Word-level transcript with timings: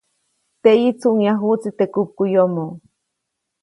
Teʼyi, 0.63 0.89
tsuʼŋyajuʼtsi 0.99 1.69
teʼ 1.77 1.89
kupkuʼyomoʼ. 1.93 2.71